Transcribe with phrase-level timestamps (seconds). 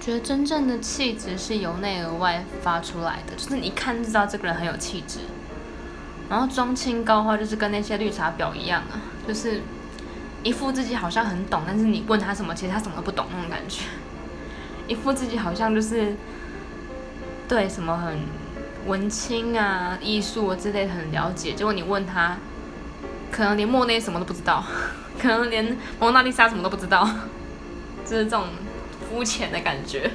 [0.00, 5.20] 觉得真正的气质是由内而外发出来的，就是你一看就知道这个人很有气质。
[6.30, 9.62] 然后装清高的话就是跟那些绿茶婊一样啊，就是
[10.42, 13.84] 一副自己好像很懂，但是你问他什么，其实他什么都不懂那种感觉。
[14.86, 16.14] 一副自己好像就是
[17.48, 18.18] 对什么很
[18.86, 22.36] 文青啊、艺术啊之类很了解，结果你问他，
[23.30, 24.62] 可能连莫内什么都不知道，
[25.18, 27.08] 可能连蒙娜丽莎什么都不知道，
[28.04, 28.44] 就是这种
[29.00, 30.10] 肤浅的感觉。